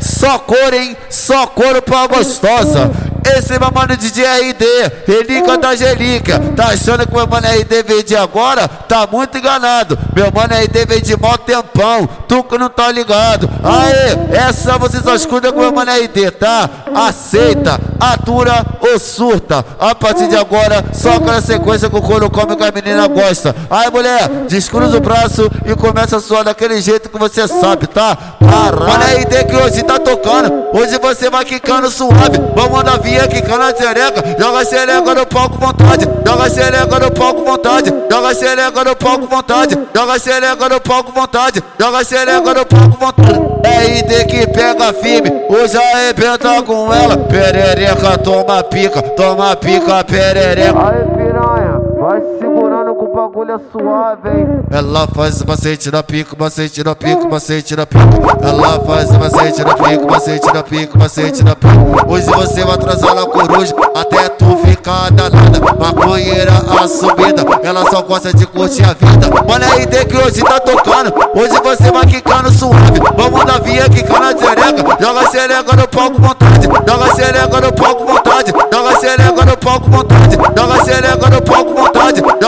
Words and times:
Só 0.00 0.38
cor, 0.38 0.72
hein? 0.74 0.96
Só 1.10 1.46
couro 1.46 1.82
pra 1.82 2.06
gostosa. 2.06 2.90
Esse 3.36 3.58
meu 3.58 3.70
mano 3.70 3.94
DJ 3.96 4.24
RD, 4.24 4.64
relíquia 5.06 5.58
da 5.58 5.70
Angelica. 5.70 6.40
Tá 6.56 6.68
achando 6.68 7.06
que 7.06 7.14
meu 7.14 7.26
mano 7.26 7.46
RD 7.46 7.82
veio 7.82 8.02
de 8.02 8.16
agora? 8.16 8.66
Tá 8.66 9.06
muito 9.06 9.36
enganado. 9.36 9.98
Meu 10.14 10.32
mano 10.32 10.54
RD 10.54 10.86
veio 10.86 11.02
de 11.02 11.16
mó 11.16 11.36
tempão. 11.36 12.08
Tu 12.26 12.42
que 12.44 12.56
não 12.56 12.70
tá 12.70 12.90
ligado. 12.90 13.50
Aê, 13.62 14.36
essa 14.38 14.78
você 14.78 15.00
só 15.00 15.14
escuta 15.14 15.52
com 15.52 15.60
meu 15.60 15.72
mano 15.72 15.90
RD, 15.90 16.30
tá? 16.32 16.70
Aceita, 16.94 17.78
atura 18.00 18.64
ou 18.80 18.98
surta. 18.98 19.64
A 19.78 19.94
partir 19.94 20.28
de 20.28 20.36
agora, 20.36 20.84
só 20.92 21.14
aquela 21.14 21.40
sequência 21.40 21.88
que 21.88 21.96
o 21.96 22.02
couro 22.02 22.30
come 22.30 22.56
que 22.56 22.64
a 22.64 22.72
menina 22.72 23.06
gosta. 23.06 23.54
Aí, 23.70 23.90
mulher, 23.90 24.28
descruza 24.48 24.96
o 24.96 25.00
braço 25.00 25.50
e 25.66 25.74
começa 25.74 26.16
a 26.16 26.20
suar 26.20 26.44
daquele 26.44 26.80
jeito 26.80 27.08
que 27.08 27.18
você 27.18 27.46
sabe, 27.46 27.86
tá? 27.86 28.16
Caralho. 28.40 28.88
Mano 28.88 29.04
RD 29.04 29.44
que 29.44 29.56
hoje 29.56 29.82
tá 29.82 29.98
tocando. 29.98 30.68
Hoje 30.72 30.98
você 30.98 31.30
vai 31.30 31.44
quicando 31.44 31.90
suave. 31.90 32.38
Vamos 32.54 32.70
mandar 32.70 32.98
vir 33.00 33.20
aqui 33.20 33.42
cana 33.42 33.74
xereca. 33.74 34.36
Joga 34.38 34.64
xereca 34.64 35.14
no 35.14 35.26
palco 35.26 35.58
vontade. 35.58 36.08
Joga 36.26 36.50
xereca 36.50 36.98
no 36.98 37.10
palco 37.10 37.44
vontade. 37.44 37.77
Joga 38.10 38.34
xereca 38.34 38.84
no 38.84 38.96
palco 38.96 39.26
vontade. 39.26 39.78
Joga 39.94 40.18
xereca 40.18 40.68
no 40.68 40.80
palco 40.80 41.12
vontade. 41.12 41.62
Joga 41.78 42.04
xereca 42.04 42.54
no 42.54 42.66
palco 42.66 42.96
vontade. 42.98 43.40
É 43.64 43.98
ID 43.98 44.26
que 44.26 44.46
pega 44.46 44.92
firme. 44.94 45.30
Hoje 45.48 45.76
arrebenta 45.76 46.62
com 46.62 46.92
ela. 46.92 47.16
Perereca, 47.18 48.18
toma 48.18 48.62
pica. 48.64 49.02
Toma 49.02 49.54
pica, 49.56 50.02
perereca. 50.04 50.78
Aí 50.88 51.04
piranha, 51.16 51.80
vai 51.98 52.20
bagulho 53.18 53.52
é 53.52 53.58
suave, 53.72 54.28
hein? 54.28 54.46
Ela 54.70 55.08
faz 55.08 55.42
macete 55.42 55.90
na 55.90 56.04
pica, 56.04 56.36
macete 56.38 56.84
na 56.84 56.94
pica, 56.94 57.28
macete 57.28 57.74
na 57.74 57.84
pica. 57.84 58.04
Ela 58.40 58.78
faz 58.86 59.10
macete 59.10 59.64
na 59.64 59.74
pica, 59.74 60.06
macete 60.06 60.52
na 60.52 60.62
pica, 60.62 60.96
macete 60.96 61.44
na 61.44 61.56
pica. 61.56 62.06
Hoje 62.06 62.26
você 62.26 62.64
vai 62.64 62.74
atrasar 62.74 63.16
na 63.16 63.26
coruja 63.26 63.74
até 63.96 64.28
tu 64.28 64.56
ficar 64.58 65.10
danada. 65.10 65.58
Maconheira 65.78 66.52
assumida, 66.80 67.42
ela 67.64 67.90
só 67.90 68.02
gosta 68.02 68.32
de 68.32 68.46
curtir 68.46 68.84
a 68.84 68.94
vida. 68.94 69.26
Mano, 69.48 69.64
é 69.64 69.82
ID 69.82 70.06
que 70.06 70.16
hoje 70.16 70.40
tá 70.42 70.60
tocando. 70.60 71.12
Hoje 71.34 71.60
você 71.60 71.90
vai 71.90 72.06
quicando 72.06 72.52
suave. 72.52 73.00
Vamos 73.16 73.44
dar 73.44 73.60
via 73.62 73.88
quicando 73.88 74.26
a 74.26 74.36
xereca. 74.36 74.96
Joga 75.00 75.30
xereca 75.30 75.76
no 75.76 75.88
palco 75.88 76.22
vontade. 76.22 76.66
Joga 76.66 77.14
xereca 77.16 77.60
no 77.60 77.72
palco 77.72 78.04
vontade. 78.06 78.52
Joga 78.72 79.00
xereca 79.00 79.44
no 79.44 79.56
palco 79.56 79.90
vontade. 79.90 80.36
Joga 80.36 80.84
xereca 80.84 81.30
no 81.30 81.42
palco. 81.42 81.57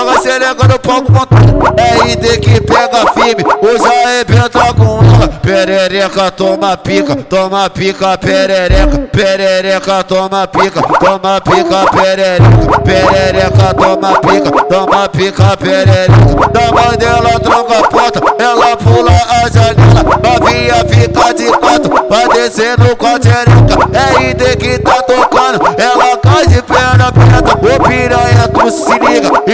Joga 0.00 0.22
xereca 0.22 0.66
no 0.66 0.78
palco 0.78 1.12
vontade. 1.12 1.52
É 1.76 2.12
ID 2.12 2.40
que 2.40 2.58
pega 2.62 3.12
firme. 3.12 3.44
Hoje 3.60 3.84
arrebenta 3.84 4.72
com 4.72 4.98
ela. 5.04 5.28
Perereca, 5.42 6.30
toma 6.30 6.74
pica. 6.78 7.16
Toma 7.16 7.68
pica, 7.68 8.16
perereca. 8.16 8.98
Perereca, 9.12 10.02
toma 10.04 10.46
pica. 10.46 10.80
Toma 10.80 11.38
pica, 11.42 11.84
perereca. 11.92 12.80
Perereca, 12.82 13.74
toma 13.74 14.18
pica. 14.20 14.50
Toma 14.70 15.08
pica, 15.10 15.56
perereca. 15.58 16.48
Da 16.50 16.72
mãe 16.72 16.96
dela 16.96 17.38
tranca 17.38 17.78
a 17.78 17.88
porta. 17.88 18.20
Ela 18.38 18.76
pula 18.78 19.12
a 19.12 19.50
janela. 19.50 20.02
Novinha 20.24 20.76
fica 20.88 21.34
de 21.34 21.46
quatro. 21.58 22.08
Vai 22.08 22.26
descendo 22.28 22.96
com 22.96 23.06
a 23.06 23.20
xereca. 23.20 23.90
É 23.92 24.30
ID 24.30 24.56
que 24.56 24.78
tá 24.78 25.02
tocando. 25.02 25.60
Ela 25.76 26.16
cai 26.16 26.46
de 26.46 26.62
perna 26.62 27.08
aberta. 27.08 27.52
Ô 27.58 27.82
piranha. 27.86 28.29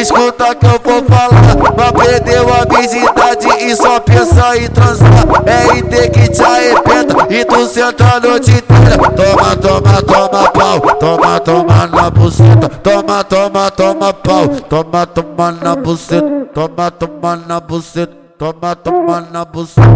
Escuta 0.06 0.54
que 0.54 0.66
eu 0.66 0.80
vou 0.84 1.04
falar. 1.04 1.56
Mas 1.76 2.06
perdeu 2.06 2.46
a 2.48 2.64
virgindade 2.64 3.48
e 3.64 3.74
só 3.74 3.98
pensa 3.98 4.56
em 4.56 4.68
transar. 4.68 5.10
É 5.44 5.78
ID 5.78 6.10
que 6.12 6.28
te 6.28 6.42
arrebenta 6.42 7.26
e 7.28 7.44
tu 7.44 7.66
senta 7.66 8.14
a 8.14 8.20
noite 8.20 8.52
inteira. 8.52 8.96
Toma, 8.98 9.56
toma, 9.56 10.02
toma 10.02 10.50
pau. 10.52 10.80
Toma, 11.00 11.40
toma 11.40 11.86
na 11.88 12.08
buceta. 12.08 12.68
Toma, 12.68 13.24
toma, 13.24 13.70
toma 13.72 14.12
pau. 14.14 14.48
Toma, 14.68 15.06
toma 15.06 15.50
na 15.50 15.74
buceta. 15.74 16.46
Toma, 16.54 16.90
toma 16.92 17.36
na 17.44 17.58
buceta. 17.58 18.26
Toma, 18.38 18.76
toma 18.76 19.26
na 19.32 19.44
buceta. 19.44 19.88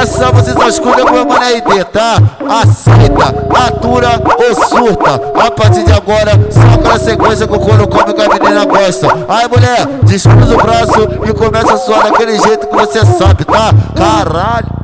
Essa 0.00 0.32
você 0.32 0.52
só 0.54 0.66
escuta 0.66 1.04
com 1.04 1.12
o 1.12 1.36
RD, 1.36 1.84
tá? 1.92 2.16
Aceita, 2.48 3.34
atura 3.66 4.20
ou 4.24 4.54
surta. 4.54 5.20
A 5.46 5.50
partir 5.50 5.84
de 5.84 5.92
agora, 5.92 6.32
só 6.50 6.74
aquela 6.74 6.98
sequência 6.98 7.46
que 7.46 7.54
o 7.54 7.60
couro 7.60 7.86
come 7.86 8.14
que 8.14 8.22
a 8.22 8.28
menina 8.56 8.64
gosta. 8.64 9.08
Aí, 9.28 9.48
mulher, 9.48 9.86
descruza 10.04 10.54
o 10.54 10.56
braço 10.56 11.08
e 11.28 11.34
começa 11.34 11.74
a 11.74 11.78
suar 11.78 12.04
daquele 12.04 12.38
jeito 12.38 12.66
que 12.66 12.74
você 12.74 13.04
sabe, 13.04 13.44
tá? 13.44 13.72
Caralho. 13.94 14.75